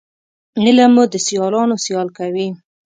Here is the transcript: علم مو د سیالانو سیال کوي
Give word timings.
علم 0.61 0.91
مو 0.95 1.03
د 1.13 1.15
سیالانو 1.25 1.75
سیال 1.85 2.07
کوي 2.17 2.47